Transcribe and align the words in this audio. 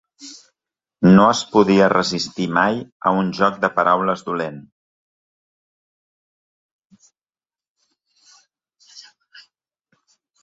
No 1.07 1.25
es 1.33 1.41
podia 1.55 1.89
resistir 1.93 2.47
mai 2.55 2.79
a 3.09 3.13
un 3.17 3.27
joc 3.39 3.59
de 3.65 3.69
paraules 3.75 4.25
dolent. 4.29 4.57